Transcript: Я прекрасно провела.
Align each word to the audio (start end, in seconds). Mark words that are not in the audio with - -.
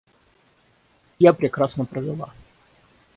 Я 1.19 1.31
прекрасно 1.33 1.85
провела. 1.85 2.33